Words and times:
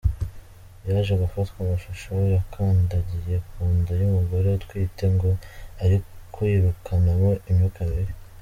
Yaje 0.87 1.13
gufatwa 1.21 1.57
amashusho 1.65 2.09
yakandagiye 2.35 3.35
ku 3.49 3.59
nda 3.77 3.93
y’umugore 4.01 4.47
utwite 4.51 5.03
ngo 5.13 5.29
ari 5.83 5.97
kwirukanamo 6.33 7.29
imyuka 7.49 7.79
mibi. 7.89 8.13